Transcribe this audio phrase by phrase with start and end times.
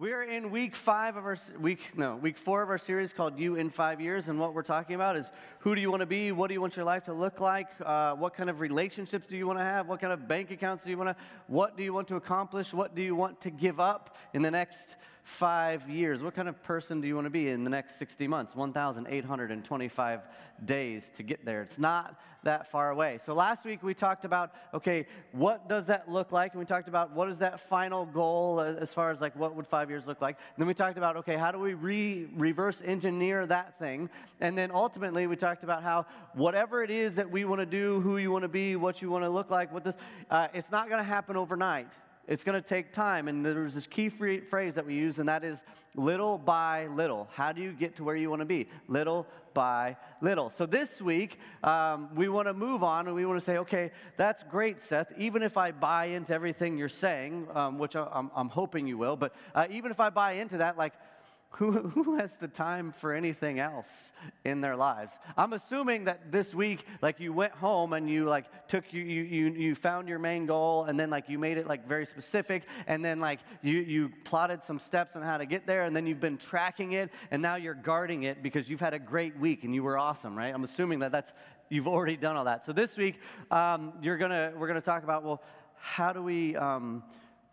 [0.00, 3.56] We're in week five of our week, no, week four of our series called You
[3.56, 4.28] in Five Years.
[4.28, 6.32] And what we're talking about is who do you want to be?
[6.32, 7.68] What do you want your life to look like?
[7.84, 9.88] Uh, what kind of relationships do you want to have?
[9.88, 11.22] What kind of bank accounts do you want to?
[11.48, 12.72] What do you want to accomplish?
[12.72, 14.96] What do you want to give up in the next
[15.30, 16.22] five years?
[16.22, 18.56] What kind of person do you want to be in the next 60 months?
[18.56, 20.20] 1,825
[20.64, 21.62] days to get there.
[21.62, 23.18] It's not that far away.
[23.22, 26.52] So last week we talked about, okay, what does that look like?
[26.52, 29.68] And we talked about what is that final goal as far as like what would
[29.68, 30.36] five years look like?
[30.36, 34.10] And then we talked about, okay, how do we re- reverse engineer that thing?
[34.40, 38.00] And then ultimately we talked about how whatever it is that we want to do,
[38.00, 39.96] who you want to be, what you want to look like, what this,
[40.28, 41.88] uh, it's not going to happen overnight.
[42.30, 43.26] It's going to take time.
[43.26, 45.62] And there's this key phrase that we use, and that is
[45.96, 47.28] little by little.
[47.32, 48.68] How do you get to where you want to be?
[48.86, 50.48] Little by little.
[50.48, 53.90] So this week, um, we want to move on and we want to say, okay,
[54.16, 55.12] that's great, Seth.
[55.18, 59.16] Even if I buy into everything you're saying, um, which I'm, I'm, hoping you will,
[59.16, 60.94] but uh, even if I buy into that, like,
[61.54, 64.12] who, who has the time for anything else
[64.44, 65.18] in their lives?
[65.36, 69.22] I'm assuming that this week, like you went home and you like took you you
[69.22, 72.64] you, you found your main goal and then like you made it like very specific
[72.86, 76.06] and then like you you plotted some steps on how to get there and then
[76.06, 79.64] you've been tracking it and now you're guarding it because you've had a great week
[79.64, 80.54] and you were awesome, right?
[80.54, 81.32] I'm assuming that that's
[81.68, 82.64] you've already done all that.
[82.64, 85.42] So this week, um, you're gonna we're gonna talk about well,
[85.76, 87.02] how do we um,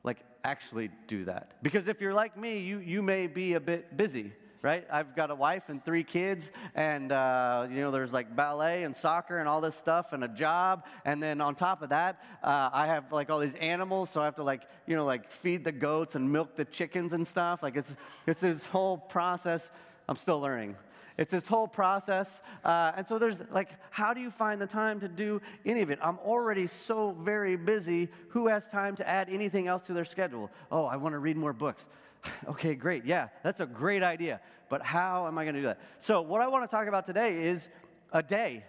[0.03, 1.53] like actually do that.
[1.61, 4.31] Because if you're like me, you, you may be a bit busy,
[4.67, 4.85] right?
[4.91, 8.93] I've got a wife and three kids, and uh, you know, there's like ballet and
[8.93, 12.69] soccer and all this stuff, and a job, and then on top of that, uh,
[12.73, 15.63] I have like all these animals, so I have to like you know like feed
[15.63, 17.63] the goats and milk the chickens and stuff.
[17.63, 17.95] Like it's
[18.25, 19.71] it's this whole process.
[20.09, 20.75] I'm still learning.
[21.17, 22.41] It's this whole process.
[22.63, 25.89] Uh, and so there's like, how do you find the time to do any of
[25.89, 25.97] it?
[26.01, 28.09] I'm already so very busy.
[28.29, 30.51] Who has time to add anything else to their schedule?
[30.71, 31.89] Oh, I want to read more books.
[32.47, 33.05] okay, great.
[33.05, 34.39] Yeah, that's a great idea.
[34.69, 35.79] But how am I going to do that?
[35.99, 37.67] So, what I want to talk about today is
[38.11, 38.63] a day.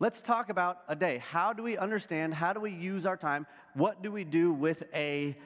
[0.00, 1.18] Let's talk about a day.
[1.18, 2.32] How do we understand?
[2.34, 3.46] How do we use our time?
[3.74, 5.36] What do we do with a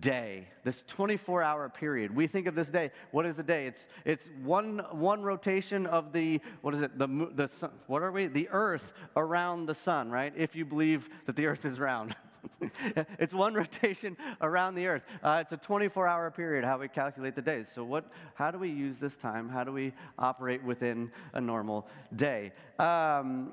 [0.00, 2.14] day, this 24 hour period.
[2.14, 3.66] We think of this day, what is a day?
[3.66, 8.12] It's, it's one, one rotation of the, what is it, the, the sun, what are
[8.12, 8.28] we?
[8.28, 10.32] The earth around the sun, right?
[10.36, 12.14] If you believe that the earth is round.
[13.18, 15.02] it's one rotation around the earth.
[15.22, 17.70] Uh, it's a 24 hour period how we calculate the days.
[17.72, 19.48] So, what, how do we use this time?
[19.48, 22.52] How do we operate within a normal day?
[22.78, 23.52] Um,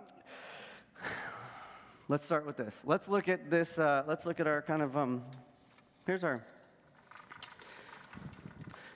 [2.08, 2.84] let's start with this.
[2.86, 3.78] Let's look at this.
[3.78, 5.24] Uh, let's look at our kind of um,
[6.10, 6.42] Here's our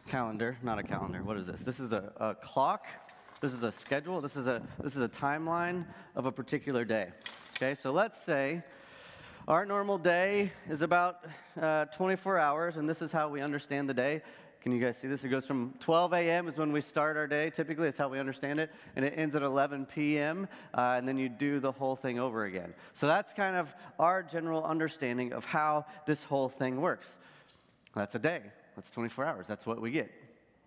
[0.07, 1.21] calendar, not a calendar.
[1.21, 1.61] What is this?
[1.61, 2.87] This is a, a clock.
[3.39, 4.19] This is a schedule.
[4.19, 7.09] This is a, this is a timeline of a particular day.
[7.55, 8.63] Okay, so let's say
[9.47, 11.25] our normal day is about
[11.61, 14.21] uh, 24 hours, and this is how we understand the day.
[14.61, 15.25] Can you guys see this?
[15.25, 16.47] It goes from 12 a.m.
[16.47, 17.49] is when we start our day.
[17.49, 20.47] Typically, it's how we understand it, and it ends at 11 p.m.
[20.73, 22.73] Uh, and then you do the whole thing over again.
[22.93, 27.17] So that's kind of our general understanding of how this whole thing works.
[27.93, 28.43] That's a day.
[28.77, 29.47] That's 24 hours.
[29.47, 30.09] That's what we get,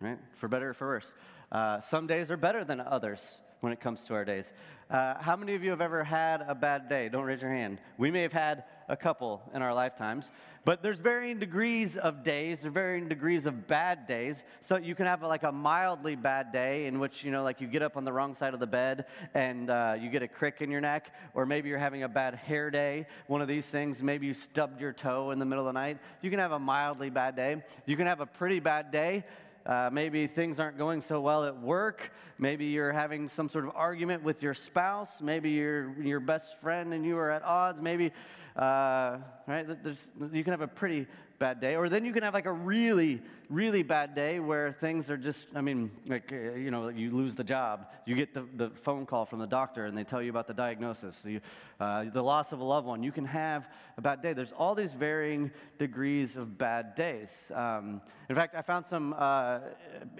[0.01, 0.19] right?
[0.35, 1.15] For better or for worse.
[1.51, 4.53] Uh, some days are better than others when it comes to our days.
[4.89, 7.09] Uh, how many of you have ever had a bad day?
[7.09, 7.79] Don't raise your hand.
[7.99, 10.31] We may have had a couple in our lifetimes,
[10.65, 14.45] but there's varying degrees of days, there's varying degrees of bad days.
[14.61, 17.67] So you can have like a mildly bad day in which, you know, like you
[17.67, 20.61] get up on the wrong side of the bed and uh, you get a crick
[20.61, 24.05] in your neck, or maybe you're having a bad hair day, one of these things.
[24.05, 25.99] Maybe you stubbed your toe in the middle of the night.
[26.23, 27.65] You can have a mildly bad day.
[27.87, 29.25] You can have a pretty bad day
[29.67, 32.13] uh, maybe things aren't going so well at work.
[32.39, 35.21] Maybe you're having some sort of argument with your spouse.
[35.21, 37.83] Maybe you're your best friend and you are at odds.
[37.83, 38.13] Maybe,
[38.55, 39.67] uh, right?
[39.83, 41.07] There's, you can have a pretty
[41.39, 41.77] bad day.
[41.77, 45.47] Or then you can have like a really, really bad day where things are just,
[45.55, 47.87] I mean, like, uh, you know, you lose the job.
[48.07, 50.55] You get the, the phone call from the doctor and they tell you about the
[50.55, 51.41] diagnosis, you,
[51.79, 53.03] uh, the loss of a loved one.
[53.03, 54.33] You can have a bad day.
[54.33, 57.51] There's all these varying degrees of bad days.
[57.55, 59.61] Um, in fact, I found some uh,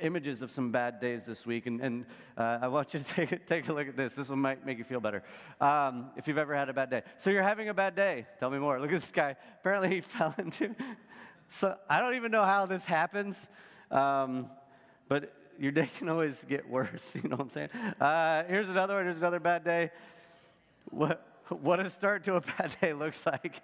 [0.01, 2.07] images of some bad days this week, and, and
[2.37, 4.15] uh, I want you to take, take a look at this.
[4.15, 5.23] This one might make you feel better
[5.61, 7.03] um, if you've ever had a bad day.
[7.19, 8.27] So you're having a bad day.
[8.39, 8.81] Tell me more.
[8.81, 9.37] Look at this guy.
[9.61, 10.75] Apparently, he fell into
[11.49, 13.49] so I don't even know how this happens,
[13.91, 14.51] um,
[15.09, 17.15] but your day can always get worse.
[17.23, 17.69] You know what I'm saying?
[18.01, 19.05] Uh, here's another one.
[19.05, 19.91] Here's another bad day.
[20.91, 23.63] What, what a start to a bad day looks like.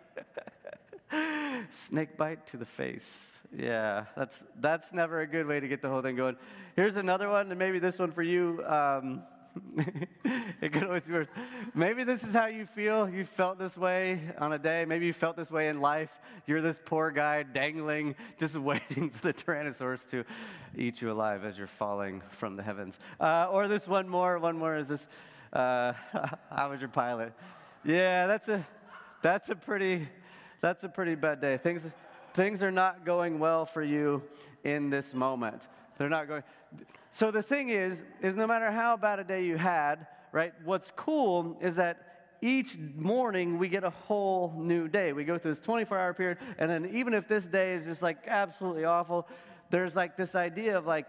[1.70, 3.38] Snake bite to the face.
[3.56, 6.36] Yeah, that's, that's never a good way to get the whole thing going.
[6.74, 8.64] Here's another one, and maybe this one for you.
[8.66, 9.22] Um,
[10.62, 11.28] it could always be worse.
[11.74, 13.08] Maybe this is how you feel.
[13.08, 14.86] You felt this way on a day.
[14.86, 16.10] Maybe you felt this way in life.
[16.46, 20.24] You're this poor guy dangling, just waiting for the Tyrannosaurus to
[20.76, 22.98] eat you alive as you're falling from the heavens.
[23.20, 24.38] Uh, or this one more.
[24.38, 25.06] One more is this.
[25.52, 25.92] Uh,
[26.50, 27.34] how was your pilot?
[27.84, 28.66] Yeah, that's a
[29.22, 30.08] that's a pretty
[30.60, 31.56] that's a pretty bad day.
[31.56, 31.84] Things
[32.34, 34.22] things are not going well for you
[34.62, 35.66] in this moment.
[35.98, 36.42] They're not going.
[37.10, 40.54] So the thing is, is no matter how bad a day you had, right?
[40.64, 45.12] What's cool is that each morning we get a whole new day.
[45.12, 48.00] We go through this 24 hour period, and then even if this day is just
[48.00, 49.28] like absolutely awful,
[49.70, 51.08] there's like this idea of like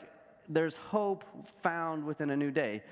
[0.50, 1.24] there's hope
[1.62, 2.84] found within a new day.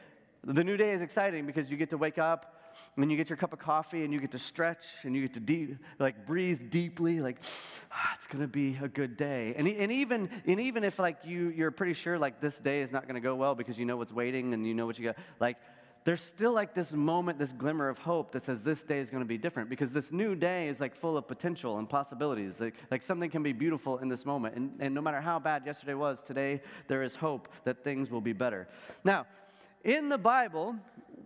[0.44, 2.61] The new day is exciting because you get to wake up
[2.98, 5.34] and you get your cup of coffee and you get to stretch and you get
[5.34, 7.38] to deep, like breathe deeply, like
[7.92, 9.54] ah, it's gonna be a good day.
[9.56, 12.92] And, and even and even if like you you're pretty sure like this day is
[12.92, 15.18] not gonna go well because you know what's waiting and you know what you got,
[15.40, 15.58] like
[16.04, 19.22] there's still like this moment, this glimmer of hope that says this day is going
[19.22, 22.60] to be different because this new day is like full of potential and possibilities.
[22.60, 24.56] Like, like something can be beautiful in this moment.
[24.56, 28.22] And, and no matter how bad yesterday was, today there is hope that things will
[28.22, 28.68] be better.
[29.04, 29.28] Now,
[29.84, 30.76] in the Bible,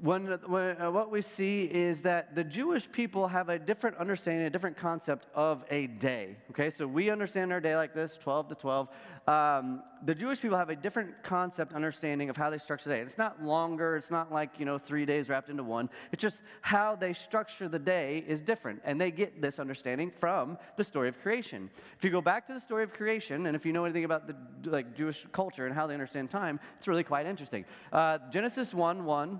[0.01, 4.45] when, when uh, what we see is that the Jewish people have a different understanding,
[4.45, 6.37] a different concept of a day.
[6.51, 8.89] Okay, so we understand our day like this 12 to 12.
[9.27, 13.01] Um, the Jewish people have a different concept, understanding of how they structure the day.
[13.01, 15.89] It's not longer, it's not like, you know, three days wrapped into one.
[16.11, 18.81] It's just how they structure the day is different.
[18.85, 21.69] And they get this understanding from the story of creation.
[21.97, 24.27] If you go back to the story of creation, and if you know anything about
[24.27, 24.35] the
[24.69, 27.65] like Jewish culture and how they understand time, it's really quite interesting.
[27.91, 29.39] Uh, Genesis 1 1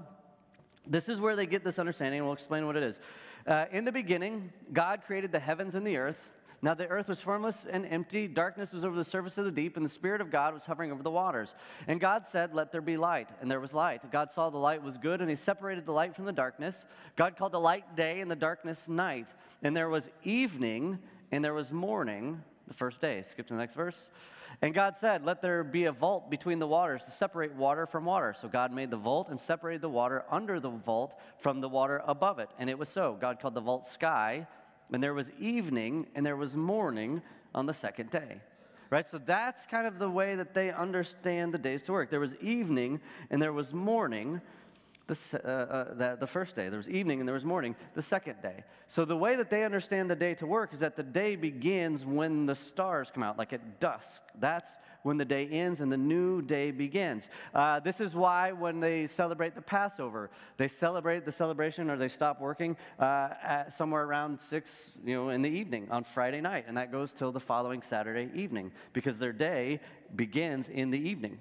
[0.87, 2.99] this is where they get this understanding, and we'll explain what it is.
[3.47, 6.29] Uh, in the beginning, God created the heavens and the earth.
[6.61, 9.77] Now the earth was formless and empty, darkness was over the surface of the deep,
[9.77, 11.53] and the Spirit of God was hovering over the waters.
[11.87, 14.09] And God said, Let there be light, and there was light.
[14.11, 16.85] God saw the light was good, and He separated the light from the darkness.
[17.15, 19.27] God called the light day, and the darkness night.
[19.61, 20.97] And there was evening,
[21.31, 23.21] and there was morning, the first day.
[23.23, 24.09] Skip to the next verse.
[24.61, 28.05] And God said, Let there be a vault between the waters to separate water from
[28.05, 28.35] water.
[28.39, 32.01] So God made the vault and separated the water under the vault from the water
[32.05, 32.49] above it.
[32.57, 33.17] And it was so.
[33.19, 34.47] God called the vault sky.
[34.93, 37.21] And there was evening and there was morning
[37.53, 38.41] on the second day.
[38.89, 39.07] Right?
[39.07, 42.11] So that's kind of the way that they understand the days to work.
[42.11, 44.41] There was evening and there was morning
[45.07, 46.69] the, uh, uh, the, the, first day.
[46.69, 48.63] There was evening and there was morning the second day.
[48.87, 52.05] So the way that they understand the day to work is that the day begins
[52.05, 54.21] when the stars come out, like at dusk.
[54.39, 54.71] That's
[55.03, 57.29] when the day ends and the new day begins.
[57.53, 62.07] Uh, this is why when they celebrate the Passover, they celebrate the celebration or they
[62.07, 66.65] stop working uh, at somewhere around six, you know, in the evening on Friday night,
[66.67, 69.79] and that goes till the following Saturday evening because their day
[70.15, 71.37] begins in the evening.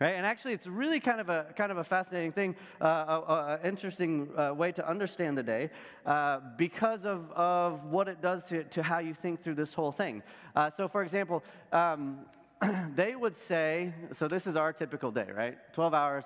[0.00, 0.14] Right?
[0.14, 4.28] And actually, it's really kind of a kind of a fascinating thing, uh, an interesting
[4.36, 5.70] uh, way to understand the day,
[6.04, 9.92] uh, because of, of what it does to, to how you think through this whole
[9.92, 10.22] thing.
[10.54, 12.18] Uh, so, for example, um,
[12.94, 15.58] they would say, so this is our typical day, right?
[15.72, 16.24] 12 hours.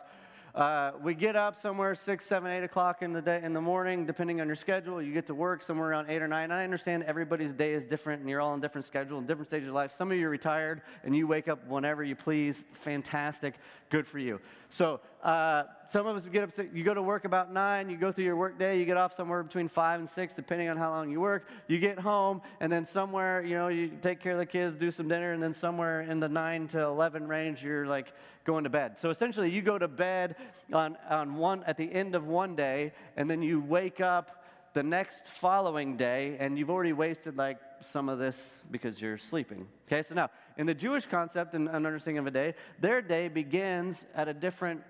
[0.54, 4.04] Uh, we get up somewhere six, seven, eight o'clock in the day in the morning,
[4.04, 5.00] depending on your schedule.
[5.00, 6.50] You get to work somewhere around eight or nine.
[6.50, 9.68] I understand everybody's day is different, and you're all on different schedule and different stages
[9.68, 9.92] of life.
[9.92, 12.64] Some of you are retired, and you wake up whenever you please.
[12.72, 13.54] Fantastic,
[13.90, 14.40] good for you.
[14.70, 18.10] So uh, some of us get up, you go to work about nine, you go
[18.10, 20.90] through your work day, you get off somewhere between five and six, depending on how
[20.90, 21.46] long you work.
[21.68, 24.90] You get home, and then somewhere, you know, you take care of the kids, do
[24.90, 28.12] some dinner, and then somewhere in the nine to 11 range, you're like
[28.44, 28.98] going to bed.
[28.98, 30.36] So essentially, you go to bed
[30.72, 34.82] on, on one, at the end of one day, and then you wake up the
[34.82, 39.66] next following day, and you've already wasted like some of this because you're sleeping.
[39.86, 44.06] Okay, so now in the Jewish concept and understanding of a day, their day begins
[44.14, 44.82] at a different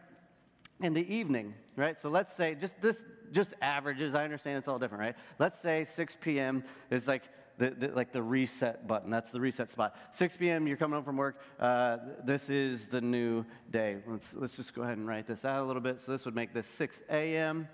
[0.83, 1.99] in the evening, right?
[1.99, 4.15] So let's say just this just averages.
[4.15, 5.17] I understand it's all different, right?
[5.39, 6.65] Let's say 6 p.m.
[6.91, 7.23] is like
[7.59, 9.11] the, the, like the reset button.
[9.11, 9.95] That's the reset spot.
[10.13, 10.67] 6 p.m.
[10.67, 11.39] You're coming home from work.
[11.59, 13.99] Uh, this is the new day.
[14.07, 16.01] Let's let's just go ahead and write this out a little bit.
[16.01, 17.69] So this would make this 6 a.m.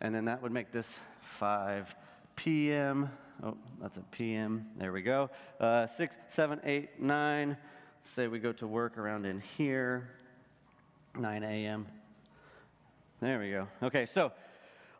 [0.00, 1.94] and then that would make this 5
[2.36, 3.10] p.m.
[3.42, 4.66] Oh, that's a p.m.
[4.76, 5.30] There we go.
[5.58, 7.48] Uh, 6, 7, 8, 9.
[7.48, 10.10] Let's say we go to work around in here.
[11.18, 11.86] 9 a.m.
[13.20, 13.68] There we go.
[13.82, 14.32] Okay, so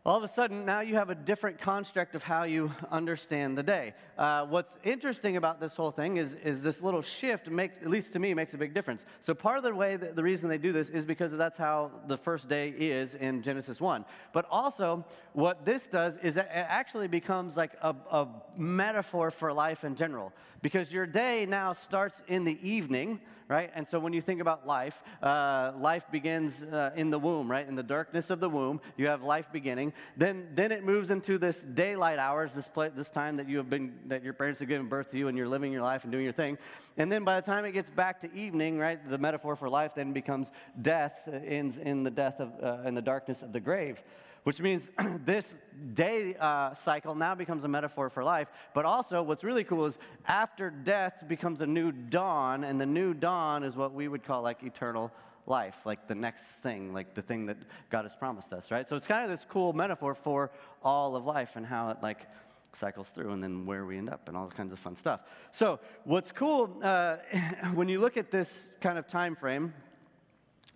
[0.04, 3.62] all of a sudden now you have a different construct of how you understand the
[3.62, 7.90] day uh, what's interesting about this whole thing is, is this little shift make, at
[7.90, 10.48] least to me makes a big difference so part of the way that the reason
[10.48, 14.46] they do this is because that's how the first day is in genesis 1 but
[14.50, 15.04] also
[15.34, 18.26] what this does is that it actually becomes like a, a
[18.56, 23.70] metaphor for life in general because your day now starts in the evening right?
[23.74, 27.66] And so when you think about life, uh, life begins uh, in the womb, right?
[27.66, 29.89] In the darkness of the womb, you have life beginning.
[30.16, 33.70] Then, then it moves into this daylight hours, this, play, this time that you have
[33.70, 36.12] been, that your parents have given birth to you, and you're living your life and
[36.12, 36.58] doing your thing.
[36.96, 38.98] And then by the time it gets back to evening, right?
[39.08, 43.02] The metaphor for life then becomes death, ends in the death of, uh, in the
[43.02, 44.02] darkness of the grave
[44.44, 44.90] which means
[45.24, 45.56] this
[45.94, 48.48] day uh, cycle now becomes a metaphor for life.
[48.74, 53.14] But also, what's really cool is after death becomes a new dawn, and the new
[53.14, 55.12] dawn is what we would call like eternal
[55.50, 57.58] life, like the next thing, like the thing that
[57.90, 58.88] God has promised us, right?
[58.88, 60.50] So it's kind of this cool metaphor for
[60.82, 62.26] all of life and how it like
[62.72, 65.20] cycles through and then where we end up and all kinds of fun stuff.
[65.52, 67.16] So what's cool uh,
[67.74, 69.74] when you look at this kind of time frame,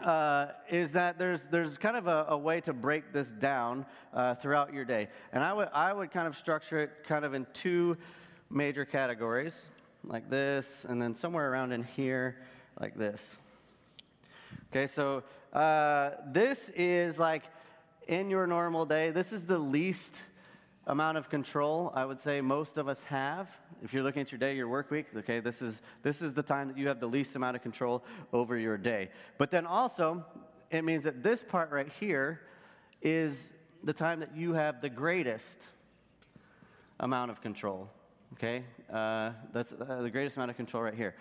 [0.01, 4.35] uh, is that there's, there's kind of a, a way to break this down uh,
[4.35, 5.09] throughout your day.
[5.33, 7.97] And I would, I would kind of structure it kind of in two
[8.51, 9.67] major categories,
[10.03, 12.39] like this, and then somewhere around in here,
[12.81, 13.39] like this.
[14.75, 17.45] Okay, so uh, this is like
[18.09, 20.21] in your normal day, this is the least
[20.89, 23.49] amount of control I would say most of us have.
[23.85, 26.43] If you're looking at your day, your work week, okay, this is, this is the
[26.43, 28.03] time that you have the least amount of control
[28.33, 29.11] over your day.
[29.39, 30.25] But then also,
[30.73, 32.41] it means that this part right here
[33.01, 33.53] is
[33.85, 35.69] the time that you have the greatest
[36.99, 37.89] amount of control,
[38.33, 38.65] okay?
[38.93, 41.15] Uh, that's uh, the greatest amount of control right here.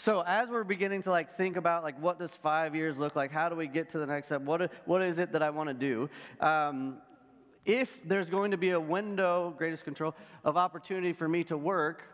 [0.00, 3.30] So as we're beginning to like think about like what does five years look like,
[3.30, 4.40] how do we get to the next step?
[4.40, 6.08] What, what is it that I want to do?
[6.40, 6.96] Um,
[7.66, 12.04] if there's going to be a window, greatest control, of opportunity for me to work,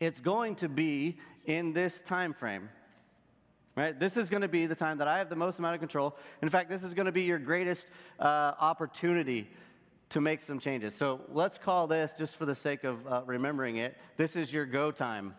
[0.00, 2.70] it's going to be in this time frame.
[3.76, 4.00] Right?
[4.00, 6.16] This is going to be the time that I have the most amount of control.
[6.40, 9.50] In fact, this is going to be your greatest uh, opportunity
[10.08, 10.94] to make some changes.
[10.94, 14.64] So let's call this, just for the sake of uh, remembering it, this is your
[14.64, 15.34] go time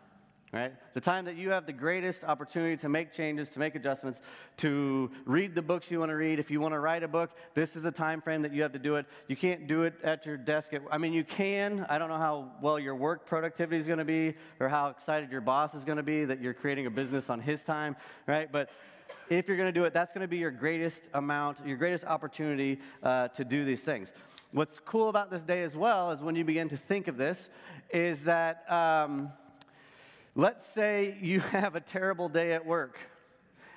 [0.51, 0.73] right?
[0.93, 4.19] The time that you have the greatest opportunity to make changes, to make adjustments,
[4.57, 6.39] to read the books you want to read.
[6.39, 8.73] If you want to write a book, this is the time frame that you have
[8.73, 9.05] to do it.
[9.27, 10.71] You can't do it at your desk.
[10.91, 11.85] I mean, you can.
[11.89, 15.31] I don't know how well your work productivity is going to be or how excited
[15.31, 17.95] your boss is going to be that you're creating a business on his time,
[18.27, 18.51] right?
[18.51, 18.69] But
[19.29, 22.03] if you're going to do it, that's going to be your greatest amount, your greatest
[22.03, 24.11] opportunity uh, to do these things.
[24.51, 27.49] What's cool about this day as well is when you begin to think of this,
[27.89, 29.31] is that um,
[30.35, 32.97] Let's say you have a terrible day at work.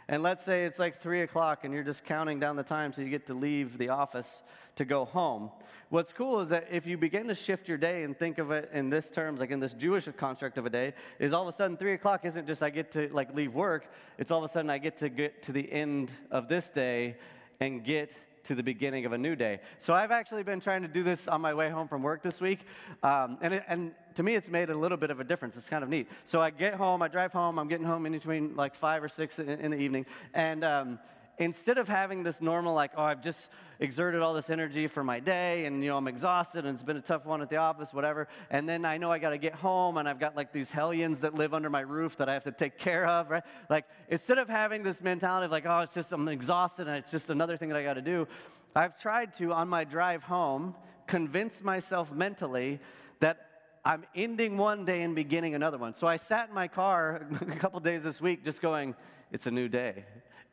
[0.06, 3.00] And let's say it's like 3 o'clock and you're just counting down the time so
[3.00, 4.42] you get to leave the office
[4.76, 5.50] to go home.
[5.88, 8.70] What's cool is that if you begin to shift your day and think of it
[8.72, 11.56] in this terms, like in this Jewish construct of a day, is all of a
[11.56, 14.52] sudden 3 o'clock isn't just I get to like leave work, it's all of a
[14.52, 17.16] sudden I get to get to the end of this day
[17.60, 18.12] and get
[18.44, 19.60] to the beginning of a new day.
[19.78, 22.40] So I've actually been trying to do this on my way home from work this
[22.40, 22.60] week.
[23.02, 25.56] Um, and, it, and to me, it's made a little bit of a difference.
[25.56, 26.08] It's kind of neat.
[26.24, 29.08] So I get home, I drive home, I'm getting home in between like five or
[29.08, 30.06] six in, in the evening.
[30.32, 30.98] And um,
[31.38, 33.50] instead of having this normal, like, oh, I've just
[33.80, 36.96] exerted all this energy for my day and, you know, I'm exhausted and it's been
[36.96, 38.28] a tough one at the office, whatever.
[38.50, 41.20] And then I know I got to get home and I've got like these hellions
[41.20, 43.42] that live under my roof that I have to take care of, right?
[43.68, 47.10] Like, instead of having this mentality of like, oh, it's just, I'm exhausted and it's
[47.10, 48.28] just another thing that I got to do,
[48.76, 50.74] I've tried to, on my drive home,
[51.06, 52.80] convince myself mentally
[53.20, 53.38] that
[53.84, 55.94] I'm ending one day and beginning another one.
[55.94, 58.94] So I sat in my car a couple days this week just going,
[59.30, 60.04] it's a new day.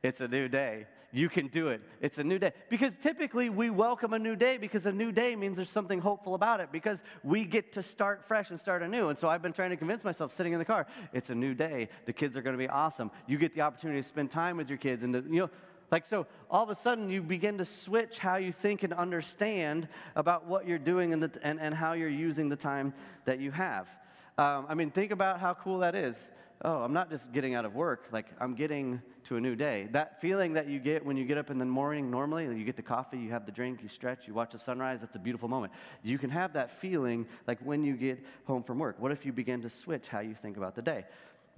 [0.03, 0.87] It's a new day.
[1.13, 1.81] You can do it.
[1.99, 2.53] It's a new day.
[2.69, 6.35] Because typically we welcome a new day because a new day means there's something hopeful
[6.35, 9.09] about it because we get to start fresh and start anew.
[9.09, 11.53] And so I've been trying to convince myself sitting in the car, it's a new
[11.53, 11.89] day.
[12.05, 13.11] The kids are going to be awesome.
[13.27, 15.49] You get the opportunity to spend time with your kids and to, you know,
[15.91, 19.89] like, so all of a sudden you begin to switch how you think and understand
[20.15, 22.93] about what you're doing and, the, and, and how you're using the time
[23.25, 23.89] that you have.
[24.37, 26.31] Um, I mean, think about how cool that is
[26.63, 29.87] oh, I'm not just getting out of work, like I'm getting to a new day.
[29.91, 32.75] That feeling that you get when you get up in the morning normally, you get
[32.75, 35.47] the coffee, you have the drink, you stretch, you watch the sunrise, that's a beautiful
[35.47, 35.73] moment.
[36.03, 38.97] You can have that feeling like when you get home from work.
[38.99, 41.05] What if you begin to switch how you think about the day?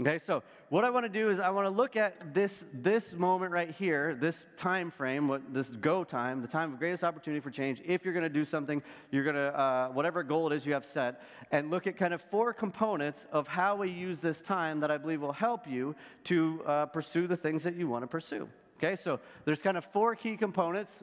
[0.02, 3.14] Okay, so what I want to do is I want to look at this, this
[3.14, 7.40] moment right here, this time frame, what, this go time, the time of greatest opportunity
[7.40, 7.80] for change.
[7.86, 8.82] If you're going to do something,
[9.12, 11.22] you're going to, uh, whatever goal it is you have set,
[11.52, 14.98] and look at kind of four components of how we use this time that I
[14.98, 18.50] believe will help you to uh, pursue the things that you want to pursue.
[18.78, 21.02] Okay, so there's kind of four key components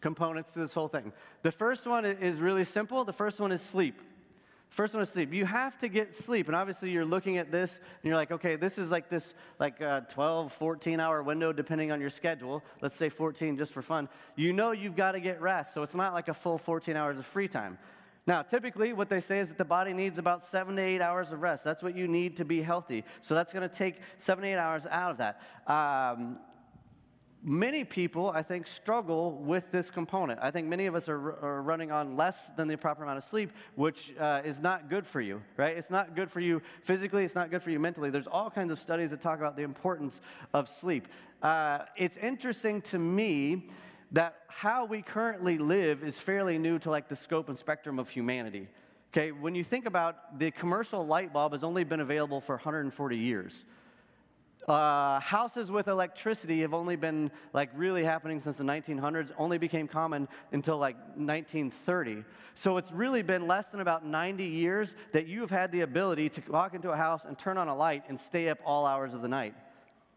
[0.00, 1.12] components to this whole thing.
[1.42, 3.04] The first one is really simple.
[3.04, 4.00] The first one is sleep.
[4.68, 5.32] First one is sleep.
[5.32, 6.48] You have to get sleep.
[6.48, 9.80] And obviously, you're looking at this and you're like, okay, this is like this like
[9.80, 12.62] uh, 12, 14 hour window, depending on your schedule.
[12.82, 14.08] Let's say 14 just for fun.
[14.34, 15.72] You know you've got to get rest.
[15.72, 17.78] So it's not like a full 14 hours of free time.
[18.26, 21.30] Now, typically, what they say is that the body needs about seven to eight hours
[21.30, 21.62] of rest.
[21.62, 23.04] That's what you need to be healthy.
[23.20, 25.40] So that's going to take seven to eight hours out of that.
[25.72, 26.38] Um,
[27.46, 30.40] many people, I think, struggle with this component.
[30.42, 33.24] I think many of us are, are running on less than the proper amount of
[33.24, 35.76] sleep, which uh, is not good for you, right?
[35.76, 38.10] It's not good for you physically, it's not good for you mentally.
[38.10, 40.20] There's all kinds of studies that talk about the importance
[40.52, 41.06] of sleep.
[41.40, 43.68] Uh, it's interesting to me
[44.10, 48.08] that how we currently live is fairly new to like the scope and spectrum of
[48.08, 48.66] humanity.
[49.12, 53.16] Okay, when you think about the commercial light bulb has only been available for 140
[53.16, 53.64] years.
[54.66, 59.86] Uh, houses with electricity have only been like really happening since the 1900s, only became
[59.86, 62.24] common until like 1930.
[62.56, 66.30] So it's really been less than about 90 years that you have had the ability
[66.30, 69.14] to walk into a house and turn on a light and stay up all hours
[69.14, 69.54] of the night.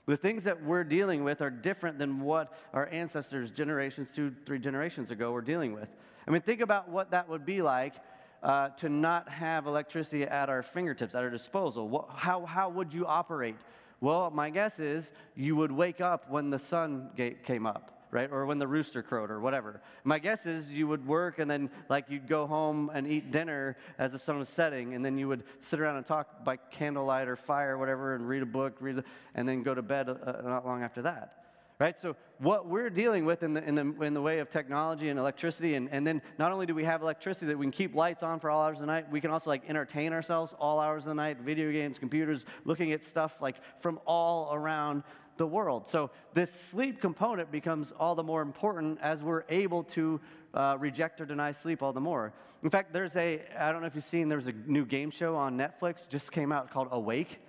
[0.07, 4.57] The things that we're dealing with are different than what our ancestors, generations, two, three
[4.57, 5.89] generations ago, were dealing with.
[6.27, 7.93] I mean, think about what that would be like
[8.41, 11.87] uh, to not have electricity at our fingertips, at our disposal.
[11.87, 13.55] What, how, how would you operate?
[14.01, 17.11] Well, my guess is you would wake up when the sun
[17.43, 18.29] came up right?
[18.31, 19.81] Or when the rooster crowed or whatever.
[20.03, 23.77] My guess is you would work and then like you'd go home and eat dinner
[23.97, 27.27] as the sun was setting and then you would sit around and talk by candlelight
[27.27, 29.03] or fire or whatever and read a book, read,
[29.35, 31.38] and then go to bed uh, not long after that.
[31.79, 31.97] Right?
[31.97, 35.17] So, what we're dealing with in the, in the, in the way of technology and
[35.17, 38.21] electricity, and, and then not only do we have electricity that we can keep lights
[38.21, 41.05] on for all hours of the night, we can also like entertain ourselves all hours
[41.05, 45.03] of the night, video games, computers, looking at stuff like from all around
[45.37, 45.87] the world.
[45.87, 50.19] So this sleep component becomes all the more important as we're able to
[50.53, 52.33] uh, reject or deny sleep all the more.
[52.61, 55.37] In fact, there's a, I don't know if you've seen, there's a new game show
[55.37, 57.39] on Netflix, just came out called Awake.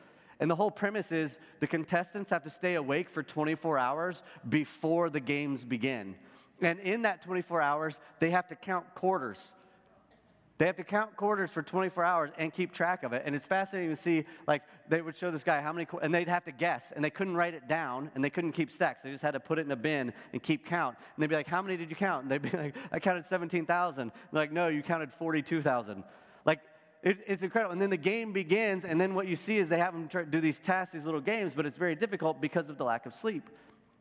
[0.41, 5.11] And the whole premise is the contestants have to stay awake for 24 hours before
[5.11, 6.17] the games begin.
[6.63, 9.53] And in that 24 hours, they have to count quarters.
[10.61, 13.23] They have to count quarters for 24 hours and keep track of it.
[13.25, 16.29] And it's fascinating to see, like, they would show this guy how many, and they'd
[16.29, 19.01] have to guess, and they couldn't write it down, and they couldn't keep stacks.
[19.01, 20.99] They just had to put it in a bin and keep count.
[20.99, 22.25] And they'd be like, How many did you count?
[22.25, 24.13] And they'd be like, I counted 17,000.
[24.33, 26.05] Like, no, you counted 42,000.
[27.03, 27.73] It, it's incredible.
[27.73, 30.25] And then the game begins, and then what you see is they have them try,
[30.25, 33.15] do these tasks, these little games, but it's very difficult because of the lack of
[33.15, 33.49] sleep.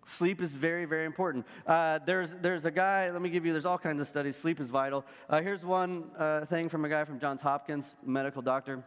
[0.05, 1.45] Sleep is very, very important.
[1.65, 4.35] Uh, there's, there's a guy, let me give you, there's all kinds of studies.
[4.35, 5.05] Sleep is vital.
[5.29, 8.83] Uh, here's one uh, thing from a guy from Johns Hopkins, medical doctor.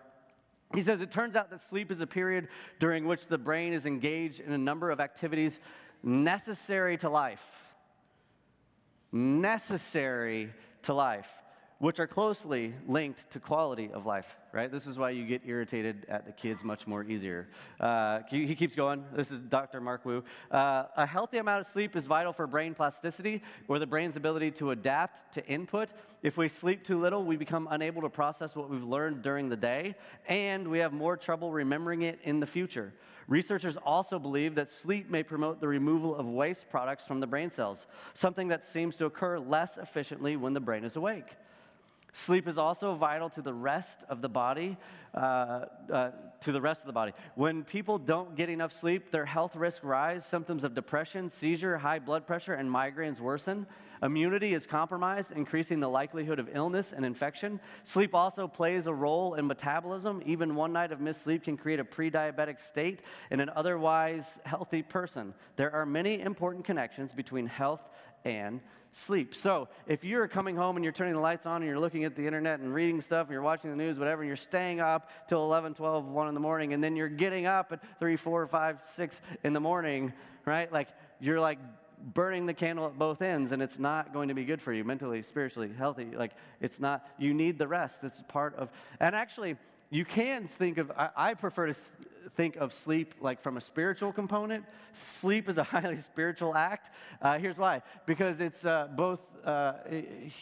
[0.74, 2.48] He says it turns out that sleep is a period
[2.80, 5.60] during which the brain is engaged in a number of activities
[6.02, 7.62] necessary to life.
[9.12, 10.50] Necessary
[10.82, 11.28] to life
[11.82, 14.70] which are closely linked to quality of life, right?
[14.70, 17.48] This is why you get irritated at the kids much more easier.
[17.80, 19.04] Uh, he keeps going.
[19.12, 19.80] This is Dr.
[19.80, 20.22] Mark Wu.
[20.48, 24.52] Uh, a healthy amount of sleep is vital for brain plasticity, or the brain's ability
[24.52, 25.92] to adapt to input.
[26.22, 29.56] If we sleep too little, we become unable to process what we've learned during the
[29.56, 29.96] day,
[30.28, 32.94] and we have more trouble remembering it in the future.
[33.26, 37.50] Researchers also believe that sleep may promote the removal of waste products from the brain
[37.50, 41.34] cells, something that seems to occur less efficiently when the brain is awake.
[42.14, 44.76] Sleep is also vital to the rest of the body,
[45.14, 46.10] uh, uh,
[46.42, 47.12] to the rest of the body.
[47.36, 50.26] When people don't get enough sleep, their health risks rise.
[50.26, 53.66] Symptoms of depression, seizure, high blood pressure, and migraines worsen.
[54.02, 57.58] Immunity is compromised, increasing the likelihood of illness and infection.
[57.84, 60.22] Sleep also plays a role in metabolism.
[60.26, 64.38] Even one night of missed sleep can create a pre diabetic state in an otherwise
[64.44, 65.32] healthy person.
[65.56, 67.88] There are many important connections between health
[68.24, 68.60] and
[68.92, 69.34] sleep.
[69.34, 72.14] So if you're coming home and you're turning the lights on and you're looking at
[72.14, 75.10] the internet and reading stuff and you're watching the news, whatever, and you're staying up
[75.28, 78.46] till 11, 12, 1 in the morning, and then you're getting up at 3, 4,
[78.46, 80.12] 5, 6 in the morning,
[80.44, 80.70] right?
[80.70, 80.88] Like
[81.20, 81.58] you're like
[82.14, 84.84] burning the candle at both ends and it's not going to be good for you
[84.84, 86.08] mentally, spiritually, healthy.
[86.14, 88.02] Like it's not, you need the rest.
[88.02, 89.56] That's part of, and actually,
[89.88, 91.74] you can think of, I, I prefer to
[92.36, 94.64] think of sleep like from a spiritual component.
[94.94, 96.90] Sleep is a highly spiritual act.
[97.20, 99.74] Uh, here's why because it's uh, both uh,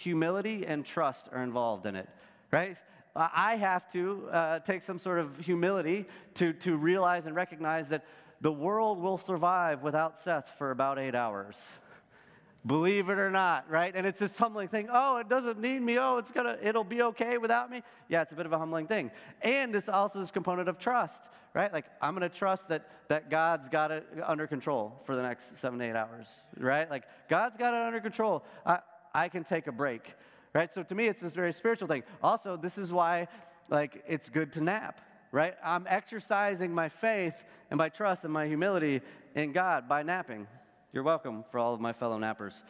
[0.01, 2.09] humility and trust are involved in it,
[2.51, 2.77] right?
[3.17, 8.05] I have to uh, take some sort of humility to, to realize and recognize that
[8.41, 11.69] the world will survive without Seth for about eight hours.
[12.67, 13.95] Believe it or not, right?
[13.95, 14.89] And it's this humbling thing.
[14.93, 15.99] Oh, it doesn't need me.
[15.99, 17.83] Oh, it's gonna, it'll be okay without me.
[18.09, 19.11] Yeah, it's a bit of a humbling thing.
[19.41, 21.73] And this also this component of trust, right?
[21.73, 25.81] Like I'm gonna trust that that God's got it under control for the next seven
[25.81, 26.89] eight hours, right?
[26.91, 28.45] Like God's got it under control.
[28.67, 28.81] I,
[29.15, 30.15] I can take a break,
[30.55, 30.73] right?
[30.73, 32.03] So to me, it's this very spiritual thing.
[32.23, 33.29] Also, this is why,
[33.69, 35.01] like, it's good to nap,
[35.33, 35.55] right?
[35.65, 37.35] I'm exercising my faith
[37.71, 39.01] and my trust and my humility
[39.35, 40.47] in God by napping.
[40.93, 42.65] You're welcome for all of my fellow nappers.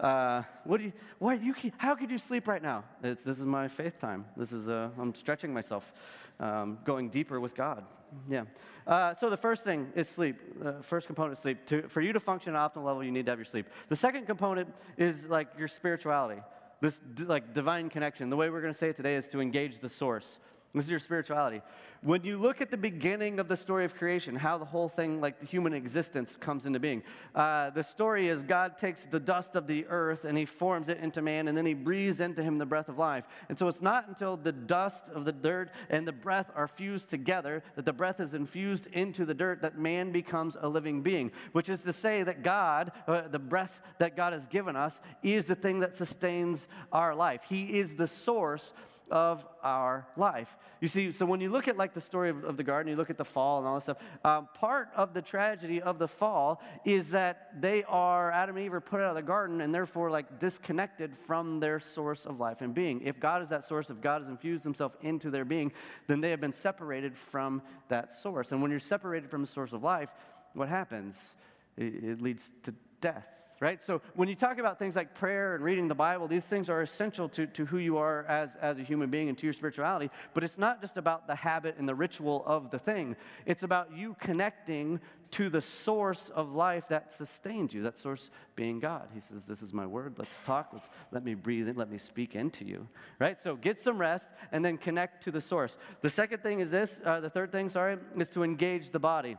[0.00, 2.82] Uh, what do you, what you, how could you sleep right now?
[3.00, 4.24] It's, this is my faith time.
[4.36, 5.92] This is, uh, I'm stretching myself,
[6.40, 7.84] um, going deeper with God.
[8.28, 8.44] Yeah.
[8.88, 10.36] Uh, so the first thing is sleep.
[10.60, 11.64] The first component is sleep.
[11.66, 13.66] To, for you to function at optimal level, you need to have your sleep.
[13.88, 16.42] The second component is like your spirituality,
[16.80, 18.30] this like divine connection.
[18.30, 20.40] The way we're going to say it today is to engage the source.
[20.72, 21.62] This is your spirituality.
[22.02, 25.20] When you look at the beginning of the story of creation, how the whole thing,
[25.20, 27.02] like the human existence, comes into being,
[27.34, 30.98] uh, the story is God takes the dust of the earth and he forms it
[30.98, 33.24] into man, and then he breathes into him the breath of life.
[33.48, 37.10] And so it's not until the dust of the dirt and the breath are fused
[37.10, 41.32] together, that the breath is infused into the dirt, that man becomes a living being,
[41.52, 45.46] which is to say that God, uh, the breath that God has given us, is
[45.46, 47.42] the thing that sustains our life.
[47.48, 48.72] He is the source
[49.10, 50.56] of our life.
[50.80, 52.96] You see, so when you look at like the story of, of the garden, you
[52.96, 56.08] look at the fall and all this stuff, um, part of the tragedy of the
[56.08, 59.74] fall is that they are, Adam and Eve are put out of the garden and
[59.74, 63.02] therefore like disconnected from their source of life and being.
[63.02, 65.72] If God is that source, if God has infused himself into their being,
[66.06, 68.52] then they have been separated from that source.
[68.52, 70.10] And when you're separated from the source of life,
[70.54, 71.34] what happens?
[71.80, 73.26] it, it leads to death
[73.60, 73.82] right?
[73.82, 76.80] So when you talk about things like prayer and reading the Bible, these things are
[76.80, 80.10] essential to, to who you are as, as a human being and to your spirituality.
[80.32, 83.94] But it's not just about the habit and the ritual of the thing, it's about
[83.94, 84.98] you connecting
[85.32, 89.08] to the source of life that sustains you, that source being God.
[89.14, 90.14] He says, This is my word.
[90.16, 90.70] Let's talk.
[90.72, 92.88] Let's let me breathe in, let me speak into you.
[93.18, 93.38] Right?
[93.40, 95.76] So get some rest and then connect to the source.
[96.00, 99.36] The second thing is this, uh, the third thing, sorry, is to engage the body.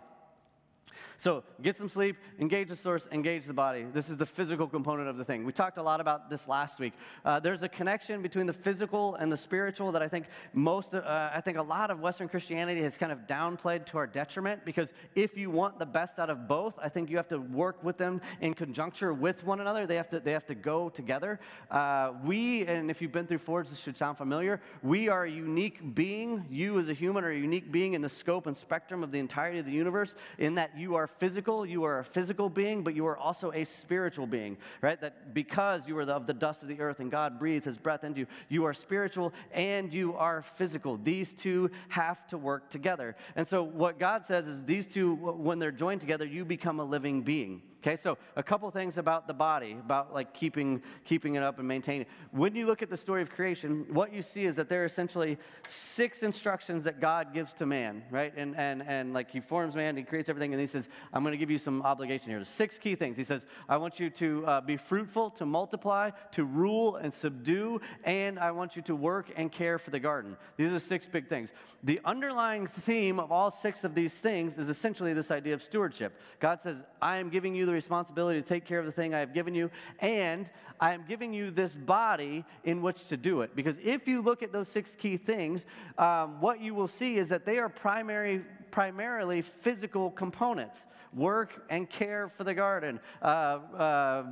[1.22, 3.86] So get some sleep, engage the source, engage the body.
[3.94, 5.46] This is the physical component of the thing.
[5.46, 6.94] We talked a lot about this last week.
[7.24, 11.30] Uh, there's a connection between the physical and the spiritual that I think most, uh,
[11.32, 14.94] I think a lot of Western Christianity has kind of downplayed to our detriment because
[15.14, 17.98] if you want the best out of both, I think you have to work with
[17.98, 19.86] them in conjuncture with one another.
[19.86, 21.40] They have to, they have to go together.
[21.70, 24.60] Uh, we, and if you've been through Forge, this should sound familiar.
[24.82, 26.48] We are a unique being.
[26.50, 29.20] You as a human are a unique being in the scope and spectrum of the
[29.20, 32.96] entirety of the universe in that you are physical, you are a physical being, but
[32.96, 35.00] you are also a spiritual being, right?
[35.00, 38.04] That because you are of the dust of the earth and God breathed his breath
[38.04, 40.98] into you, you are spiritual and you are physical.
[40.98, 43.16] These two have to work together.
[43.36, 46.86] And so what God says is these two, when they're joined together, you become a
[46.86, 47.62] living being.
[47.84, 51.68] Okay, so a couple things about the body, about like keeping keeping it up and
[51.68, 52.06] maintaining.
[52.30, 54.86] When you look at the story of creation, what you see is that there are
[54.86, 58.34] essentially six instructions that God gives to man, right?
[58.38, 61.32] And and and like he forms man, he creates everything, and he says, "I'm going
[61.32, 63.18] to give you some obligation here." There's six key things.
[63.18, 67.82] He says, "I want you to uh, be fruitful, to multiply, to rule and subdue,
[68.04, 71.28] and I want you to work and care for the garden." These are six big
[71.28, 71.52] things.
[71.82, 76.14] The underlying theme of all six of these things is essentially this idea of stewardship.
[76.40, 79.20] God says, "I am giving you the responsibility to take care of the thing I
[79.20, 83.56] have given you, and I am giving you this body in which to do it.
[83.56, 85.66] Because if you look at those six key things,
[85.98, 91.90] um, what you will see is that they are primary, primarily physical components work and
[91.90, 94.24] care for the garden, uh, uh,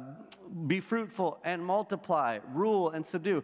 [0.68, 3.44] be fruitful and multiply, rule and subdue.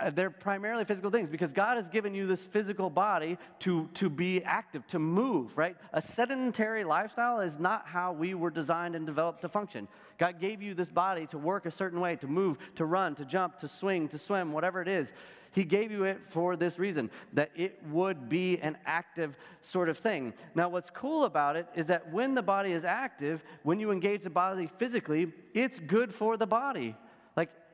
[0.00, 4.08] Uh, they're primarily physical things because God has given you this physical body to, to
[4.08, 5.76] be active, to move, right?
[5.92, 9.88] A sedentary lifestyle is not how we were designed and developed to function.
[10.18, 13.24] God gave you this body to work a certain way, to move, to run, to
[13.24, 15.12] jump, to swing, to swim, whatever it is.
[15.52, 19.98] He gave you it for this reason, that it would be an active sort of
[19.98, 20.32] thing.
[20.54, 24.22] Now, what's cool about it is that when the body is active, when you engage
[24.22, 26.94] the body physically, it's good for the body.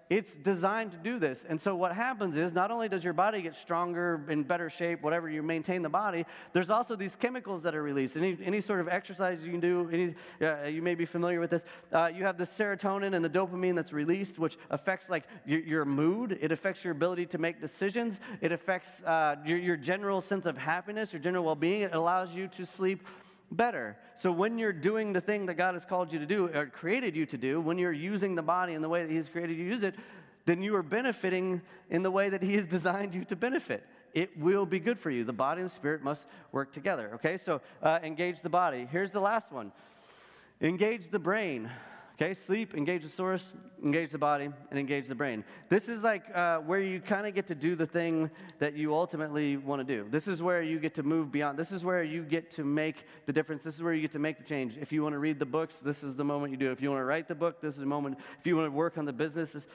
[0.09, 1.45] It's designed to do this.
[1.49, 5.03] And so what happens is not only does your body get stronger, in better shape,
[5.03, 8.17] whatever you maintain the body, there's also these chemicals that are released.
[8.17, 11.51] Any, any sort of exercise you can do, any, uh, you may be familiar with
[11.51, 11.65] this.
[11.93, 15.85] Uh, you have the serotonin and the dopamine that's released, which affects like your, your
[15.85, 16.39] mood.
[16.41, 18.21] It affects your ability to make decisions.
[18.41, 21.83] It affects uh, your, your general sense of happiness, your general well-being.
[21.83, 23.03] It allows you to sleep
[23.51, 23.97] better.
[24.15, 27.17] So when you're doing the thing that God has called you to do or created
[27.17, 29.65] you to do, when you're using the body in the way that He's created you
[29.65, 29.95] to use it,
[30.45, 33.87] then you are benefiting in the way that He has designed you to benefit.
[34.15, 35.25] It will be good for you.
[35.25, 37.11] The body and the spirit must work together.
[37.17, 38.89] Okay, so uh, engage the body.
[38.91, 39.73] Here's the last one
[40.63, 41.71] engage the brain.
[42.19, 43.53] Okay, sleep, engage the source,
[43.85, 45.45] engage the body, and engage the brain.
[45.69, 48.95] This is like uh, where you kind of get to do the thing that you
[48.95, 50.09] ultimately want to do.
[50.09, 51.59] This is where you get to move beyond.
[51.59, 53.63] This is where you get to make the difference.
[53.65, 54.79] This is where you get to make the change.
[54.81, 56.71] If you want to read the books, this is the moment you do.
[56.71, 58.17] If you want to write the book, this is the moment.
[58.41, 59.67] If you want to work on the business,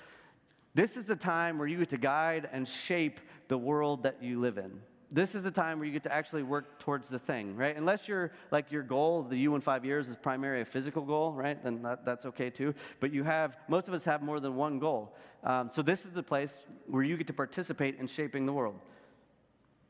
[0.74, 4.40] This is the time where you get to guide and shape the world that you
[4.40, 4.82] live in.
[5.14, 7.76] This is the time where you get to actually work towards the thing, right?
[7.76, 11.34] Unless you're like your goal, the you in five years is primarily a physical goal,
[11.34, 11.62] right?
[11.62, 12.74] Then that, that's okay too.
[13.02, 15.14] But you have, most of us have more than one goal.
[15.44, 18.80] Um, so this is the place where you get to participate in shaping the world.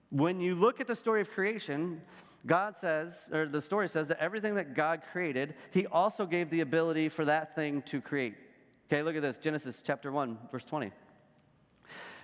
[0.09, 2.01] When you look at the story of creation,
[2.47, 6.61] God says, or the story says that everything that God created, He also gave the
[6.61, 8.35] ability for that thing to create.
[8.87, 10.91] Okay, look at this Genesis chapter 1, verse 20.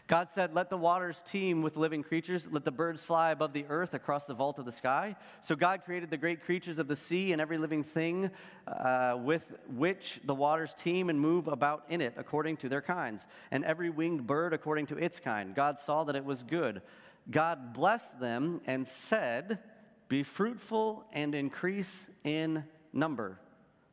[0.08, 3.66] God said, Let the waters teem with living creatures, let the birds fly above the
[3.68, 5.18] earth across the vault of the sky.
[5.42, 8.32] So God created the great creatures of the sea and every living thing
[8.68, 9.44] uh, with
[9.76, 13.90] which the waters teem and move about in it according to their kinds, and every
[13.90, 15.54] winged bird according to its kind.
[15.54, 16.82] God saw that it was good.
[17.30, 19.60] God blessed them and said,
[20.08, 23.40] Be fruitful and increase in number.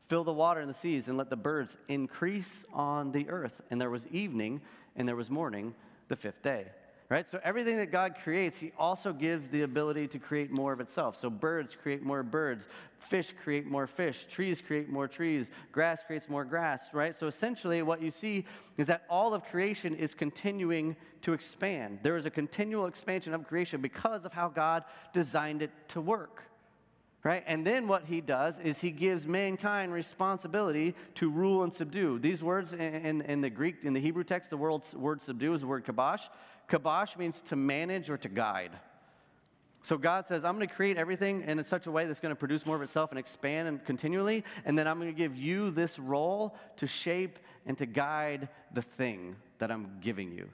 [0.07, 3.61] Fill the water in the seas and let the birds increase on the earth.
[3.71, 4.61] And there was evening
[4.95, 5.75] and there was morning
[6.09, 6.67] the fifth day.
[7.11, 7.29] Right?
[7.29, 11.17] So everything that God creates, He also gives the ability to create more of itself.
[11.17, 12.67] So birds create more birds,
[12.99, 17.15] fish create more fish, trees create more trees, grass creates more grass, right?
[17.15, 18.47] So essentially, what you see
[18.79, 21.99] is that all of creation is continuing to expand.
[22.03, 26.45] There is a continual expansion of creation because of how God designed it to work
[27.25, 27.43] right?
[27.47, 32.19] And then what he does is he gives mankind responsibility to rule and subdue.
[32.19, 35.55] These words in, in, in the Greek, in the Hebrew text, the word, word subdue
[35.55, 36.29] is the word kabosh.
[36.69, 38.73] Kabosh means to manage or to guide.
[39.83, 42.39] So God says, I'm going to create everything in such a way that's going to
[42.39, 45.71] produce more of itself and expand and continually, and then I'm going to give you
[45.71, 50.49] this role to shape and to guide the thing that I'm giving you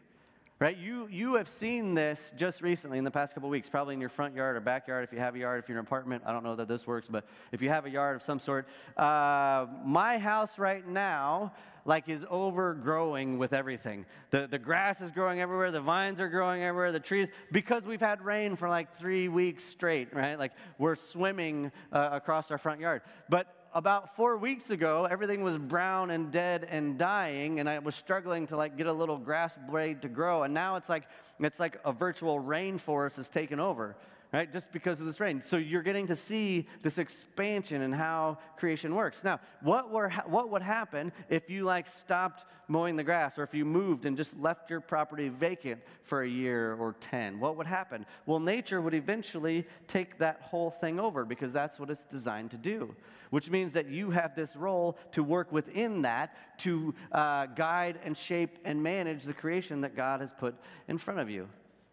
[0.61, 0.77] right?
[0.77, 4.11] You, you have seen this just recently in the past couple weeks, probably in your
[4.11, 6.23] front yard or backyard if you have a yard, if you're in an apartment.
[6.27, 8.69] I don't know that this works, but if you have a yard of some sort.
[8.95, 11.55] Uh, my house right now,
[11.87, 14.05] like, is overgrowing with everything.
[14.33, 17.99] The, the grass is growing everywhere, the vines are growing everywhere, the trees, because we've
[17.99, 20.39] had rain for like three weeks straight, right?
[20.39, 23.01] Like, we're swimming uh, across our front yard.
[23.31, 27.95] But about four weeks ago, everything was brown and dead and dying, and I was
[27.95, 30.43] struggling to like get a little grass blade to grow.
[30.43, 31.05] And now it's like
[31.39, 33.97] it's like a virtual rainforest has taken over,
[34.33, 34.53] right?
[34.53, 35.43] Just because of this rain.
[35.43, 39.25] So you're getting to see this expansion and how creation works.
[39.25, 43.55] Now, what were what would happen if you like stopped mowing the grass, or if
[43.55, 47.41] you moved and just left your property vacant for a year or ten?
[47.41, 48.07] What would happen?
[48.27, 52.57] Well, nature would eventually take that whole thing over because that's what it's designed to
[52.57, 52.95] do
[53.31, 58.17] which means that you have this role to work within that to uh, guide and
[58.17, 60.55] shape and manage the creation that God has put
[60.89, 61.49] in front of you.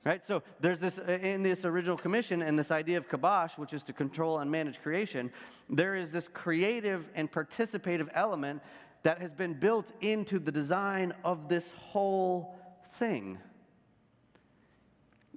[0.07, 0.25] Right?
[0.25, 3.83] So there's this uh, in this original commission and this idea of kabosh, which is
[3.83, 5.29] to control and manage creation,
[5.69, 8.61] there is this creative and participative element
[9.03, 12.57] that has been built into the design of this whole
[12.93, 13.37] thing.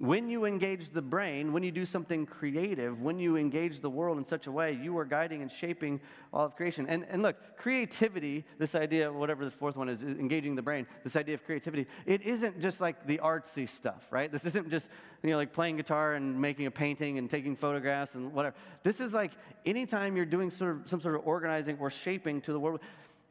[0.01, 4.17] When you engage the brain, when you do something creative, when you engage the world
[4.17, 6.01] in such a way, you are guiding and shaping
[6.33, 6.87] all of creation.
[6.89, 11.15] And, and look, creativity, this idea, whatever the fourth one is, engaging the brain, this
[11.15, 14.31] idea of creativity, it isn't just like the artsy stuff, right?
[14.31, 14.89] This isn't just,
[15.21, 18.55] you know, like playing guitar and making a painting and taking photographs and whatever.
[18.81, 19.33] This is like
[19.67, 22.79] anytime you're doing sort of some sort of organizing or shaping to the world,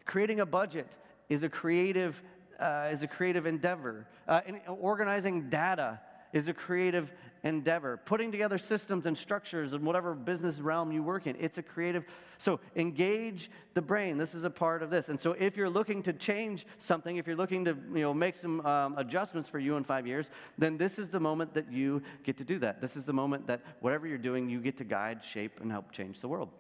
[0.05, 0.97] creating a budget
[1.29, 2.23] is a creative,
[2.61, 4.07] uh, is a creative endeavor.
[4.29, 5.99] Uh, organizing data
[6.33, 7.13] is a creative
[7.43, 7.97] endeavor.
[8.05, 12.05] Putting together systems and structures in whatever business realm you work in, it's a creative.
[12.39, 14.19] So engage the brain.
[14.19, 15.09] This is a part of this.
[15.09, 18.35] And so if you're looking to change something, if you're looking to you know make
[18.35, 20.27] some um, adjustments for you in five years,
[20.59, 22.81] then this is the moment that you get to do that.
[22.81, 25.93] This is the moment that whatever you're doing, you get to guide, shape, and help
[25.93, 26.51] change the world.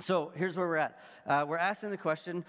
[0.00, 0.98] So here's where we're at.
[1.26, 2.44] Uh, we're asking the question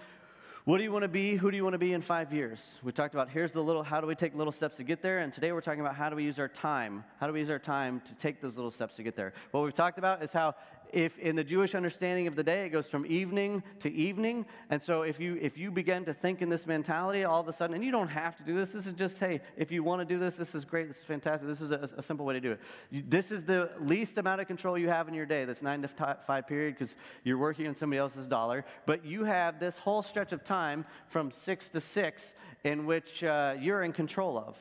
[0.64, 1.34] what do you want to be?
[1.34, 2.74] Who do you want to be in five years?
[2.84, 5.18] We talked about here's the little, how do we take little steps to get there?
[5.18, 7.02] And today we're talking about how do we use our time?
[7.18, 9.32] How do we use our time to take those little steps to get there?
[9.50, 10.54] What we've talked about is how
[10.92, 14.46] if in the Jewish understanding of the day, it goes from evening to evening.
[14.70, 17.52] And so if you if you begin to think in this mentality all of a
[17.52, 20.00] sudden, and you don't have to do this, this is just, hey, if you want
[20.00, 21.48] to do this, this is great, this is fantastic.
[21.48, 22.60] This is a, a simple way to do it.
[22.90, 25.82] You, this is the least amount of control you have in your day, this nine
[25.82, 28.64] to five period, because you're working on somebody else's dollar.
[28.86, 33.54] But you have this whole stretch of time from six to six in which uh,
[33.58, 34.56] you're in control of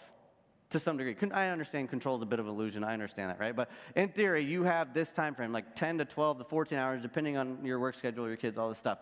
[0.71, 1.15] to some degree.
[1.31, 2.83] I understand control is a bit of illusion.
[2.83, 3.55] I understand that, right?
[3.55, 7.01] But in theory, you have this time frame, like 10 to 12 to 14 hours,
[7.01, 8.99] depending on your work schedule, your kids, all this stuff.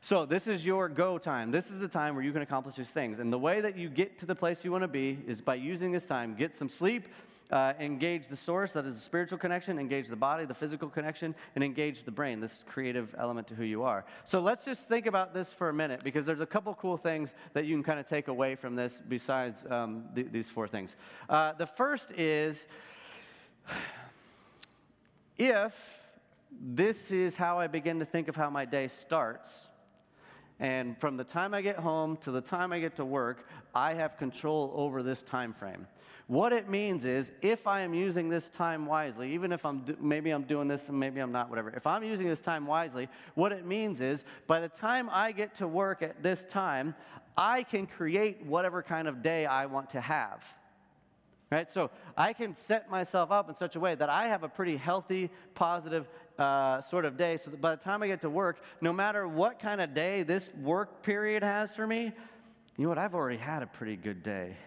[0.00, 1.50] So this is your go time.
[1.50, 3.18] This is the time where you can accomplish these things.
[3.18, 5.56] And the way that you get to the place you want to be is by
[5.56, 6.36] using this time.
[6.36, 7.08] Get some sleep,
[7.50, 11.34] uh, engage the source, that is a spiritual connection, engage the body, the physical connection,
[11.54, 14.04] and engage the brain, this creative element to who you are.
[14.24, 17.34] So let's just think about this for a minute because there's a couple cool things
[17.54, 20.96] that you can kind of take away from this besides um, th- these four things.
[21.28, 22.66] Uh, the first is
[25.38, 26.00] if
[26.60, 29.66] this is how I begin to think of how my day starts,
[30.60, 33.94] and from the time I get home to the time I get to work, I
[33.94, 35.86] have control over this time frame.
[36.28, 39.96] What it means is if I am using this time wisely, even if I'm do-
[39.98, 41.70] maybe I'm doing this and maybe I'm not, whatever.
[41.70, 45.54] If I'm using this time wisely, what it means is by the time I get
[45.56, 46.94] to work at this time,
[47.34, 50.44] I can create whatever kind of day I want to have.
[51.50, 51.70] Right?
[51.70, 54.76] So I can set myself up in such a way that I have a pretty
[54.76, 57.38] healthy, positive uh, sort of day.
[57.38, 60.24] So that by the time I get to work, no matter what kind of day
[60.24, 62.12] this work period has for me,
[62.76, 62.98] you know what?
[62.98, 64.58] I've already had a pretty good day.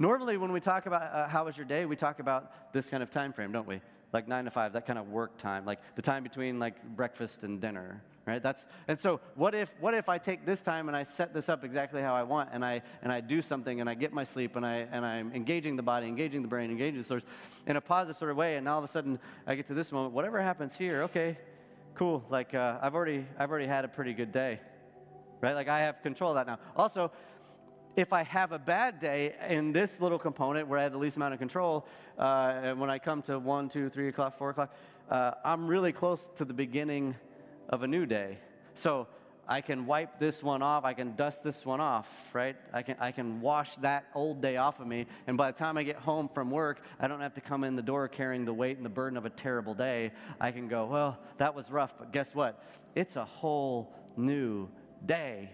[0.00, 3.02] Normally, when we talk about uh, how was your day, we talk about this kind
[3.02, 3.82] of time frame, don't we?
[4.14, 7.44] Like nine to five, that kind of work time, like the time between like breakfast
[7.44, 8.42] and dinner, right?
[8.42, 11.50] That's and so what if what if I take this time and I set this
[11.50, 14.24] up exactly how I want and I and I do something and I get my
[14.24, 17.22] sleep and I and I'm engaging the body, engaging the brain, engaging the source
[17.66, 19.92] in a positive sort of way, and all of a sudden I get to this
[19.92, 21.36] moment, whatever happens here, okay,
[21.94, 22.24] cool.
[22.30, 24.60] Like uh, I've already I've already had a pretty good day,
[25.42, 25.52] right?
[25.52, 26.58] Like I have control of that now.
[26.74, 27.12] Also,
[28.00, 31.16] if I have a bad day in this little component where I have the least
[31.16, 31.86] amount of control,
[32.18, 34.74] uh, when I come to one, two, three o'clock, four o'clock,
[35.10, 37.14] uh, I'm really close to the beginning
[37.68, 38.38] of a new day.
[38.74, 39.06] So
[39.46, 40.84] I can wipe this one off.
[40.84, 42.56] I can dust this one off, right?
[42.72, 45.06] I can, I can wash that old day off of me.
[45.26, 47.76] And by the time I get home from work, I don't have to come in
[47.76, 50.12] the door carrying the weight and the burden of a terrible day.
[50.40, 52.64] I can go, well, that was rough, but guess what?
[52.94, 54.68] It's a whole new
[55.04, 55.50] day.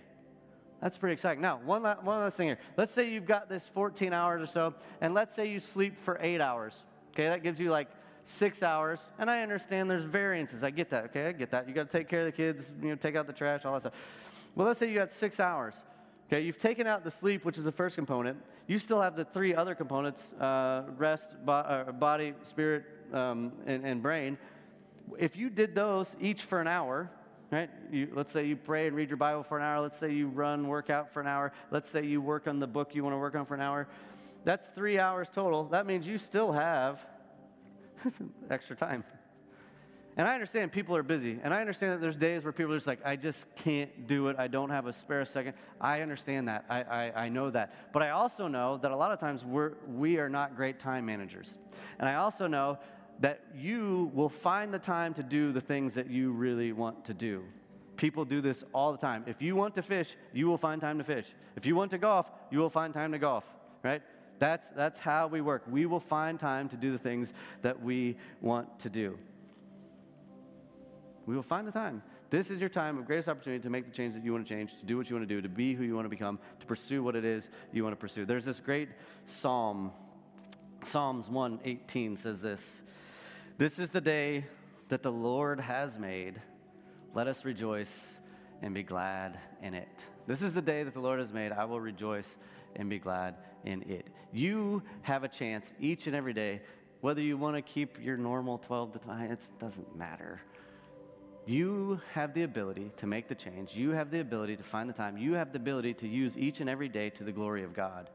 [0.80, 1.40] That's pretty exciting.
[1.40, 2.58] Now, one, one last thing here.
[2.76, 6.18] Let's say you've got this 14 hours or so, and let's say you sleep for
[6.20, 6.84] eight hours.
[7.12, 7.88] Okay, that gives you like
[8.24, 9.08] six hours.
[9.18, 10.62] And I understand there's variances.
[10.62, 11.04] I get that.
[11.06, 11.66] Okay, I get that.
[11.66, 13.72] You got to take care of the kids, you know, take out the trash, all
[13.72, 13.94] that stuff.
[14.54, 15.82] Well, let's say you got six hours.
[16.28, 18.38] Okay, you've taken out the sleep, which is the first component.
[18.66, 23.84] You still have the three other components uh, rest, bo- uh, body, spirit, um, and,
[23.84, 24.36] and brain.
[25.18, 27.10] If you did those each for an hour,
[27.50, 27.70] right?
[27.90, 29.80] You, let's say you pray and read your Bible for an hour.
[29.80, 31.52] Let's say you run, work out for an hour.
[31.70, 33.88] Let's say you work on the book you want to work on for an hour.
[34.44, 35.64] That's three hours total.
[35.64, 37.00] That means you still have
[38.50, 39.04] extra time.
[40.18, 41.38] And I understand people are busy.
[41.42, 44.28] And I understand that there's days where people are just like, I just can't do
[44.28, 44.36] it.
[44.38, 45.52] I don't have a spare second.
[45.78, 46.64] I understand that.
[46.70, 47.92] I, I, I know that.
[47.92, 51.04] But I also know that a lot of times we're, we are not great time
[51.04, 51.58] managers.
[51.98, 52.78] And I also know
[53.20, 57.14] that you will find the time to do the things that you really want to
[57.14, 57.44] do.
[57.96, 59.24] People do this all the time.
[59.26, 61.26] If you want to fish, you will find time to fish.
[61.56, 63.44] If you want to golf, you will find time to golf,
[63.82, 64.02] right?
[64.38, 65.62] That's, that's how we work.
[65.68, 69.18] We will find time to do the things that we want to do.
[71.24, 72.02] We will find the time.
[72.28, 74.54] This is your time of greatest opportunity to make the change that you want to
[74.54, 76.38] change, to do what you want to do, to be who you want to become,
[76.60, 78.26] to pursue what it is you want to pursue.
[78.26, 78.90] There's this great
[79.24, 79.92] psalm.
[80.84, 82.82] Psalms 118 says this
[83.58, 84.44] This is the day
[84.90, 86.42] that the Lord has made.
[87.14, 88.18] Let us rejoice
[88.60, 90.04] and be glad in it.
[90.26, 91.52] This is the day that the Lord has made.
[91.52, 92.36] I will rejoice
[92.74, 94.08] and be glad in it.
[94.30, 96.60] You have a chance each and every day,
[97.00, 100.42] whether you want to keep your normal 12 to 9, it doesn't matter.
[101.46, 103.74] You have the ability to make the change.
[103.74, 105.16] You have the ability to find the time.
[105.16, 108.10] You have the ability to use each and every day to the glory of God.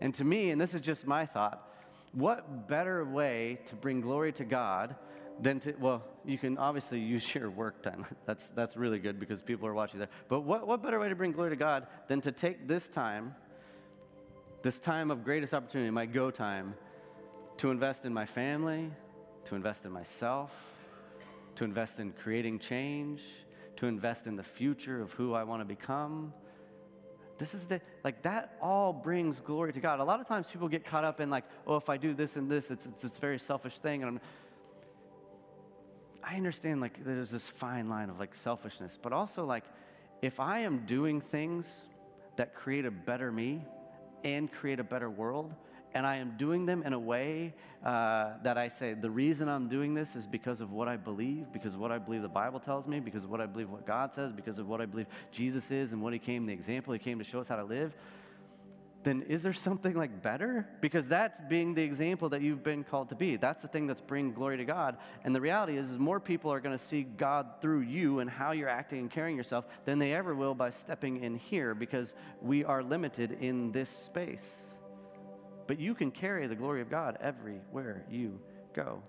[0.00, 1.67] And to me, and this is just my thought,
[2.12, 4.96] what better way to bring glory to God
[5.40, 8.06] than to, well, you can obviously use your work time.
[8.26, 10.08] That's, that's really good because people are watching there.
[10.28, 13.34] But what, what better way to bring glory to God than to take this time,
[14.62, 16.74] this time of greatest opportunity, my go time,
[17.58, 18.90] to invest in my family,
[19.46, 20.50] to invest in myself,
[21.56, 23.22] to invest in creating change,
[23.76, 26.32] to invest in the future of who I want to become.
[27.38, 30.00] This is the, like, that all brings glory to God.
[30.00, 32.36] A lot of times people get caught up in, like, oh, if I do this
[32.36, 34.02] and this, it's, it's this very selfish thing.
[34.02, 34.20] And I'm,
[36.22, 39.64] I understand, like, there's this fine line of, like, selfishness, but also, like,
[40.20, 41.78] if I am doing things
[42.36, 43.64] that create a better me
[44.24, 45.54] and create a better world,
[45.94, 49.68] and I am doing them in a way uh, that I say, the reason I'm
[49.68, 52.60] doing this is because of what I believe, because of what I believe the Bible
[52.60, 55.06] tells me, because of what I believe what God says, because of what I believe
[55.30, 57.64] Jesus is and what He came, the example He came to show us how to
[57.64, 57.94] live,
[59.04, 60.68] then is there something like better?
[60.80, 63.36] Because that's being the example that you've been called to be.
[63.36, 64.98] That's the thing that's bringing glory to God.
[65.24, 68.28] And the reality is, is more people are going to see God through you and
[68.28, 72.14] how you're acting and carrying yourself than they ever will by stepping in here because
[72.42, 74.77] we are limited in this space.
[75.68, 78.40] But you can carry the glory of God everywhere you
[78.74, 79.00] go.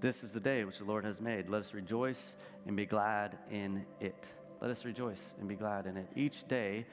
[0.00, 1.48] This is the day which the Lord has made.
[1.48, 4.28] Let us rejoice and be glad in it.
[4.60, 6.08] Let us rejoice and be glad in it.
[6.16, 6.84] Each day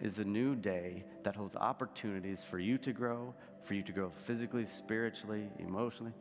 [0.00, 4.10] is a new day that holds opportunities for you to grow, for you to grow
[4.10, 6.12] physically, spiritually, emotionally.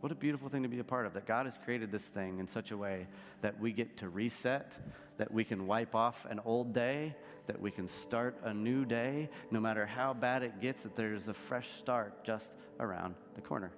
[0.00, 2.38] What a beautiful thing to be a part of that God has created this thing
[2.38, 3.06] in such a way
[3.42, 4.76] that we get to reset,
[5.18, 7.14] that we can wipe off an old day,
[7.46, 11.28] that we can start a new day, no matter how bad it gets, that there's
[11.28, 13.72] a fresh start just around the corner.